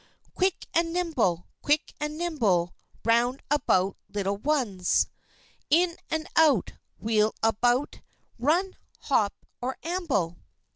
_"_Quick 0.35 0.65
and 0.73 0.91
nimble! 0.93 1.45
Quick 1.61 1.93
and 1.99 2.17
nimble! 2.17 2.73
Round 3.05 3.43
about 3.51 3.97
little 4.11 4.37
ones! 4.37 5.05
In 5.69 5.95
and 6.09 6.25
out, 6.35 6.73
wheel 6.97 7.35
about, 7.43 8.01
Run, 8.39 8.75
hop, 9.01 9.45
or 9.61 9.77
amble! 9.83 10.37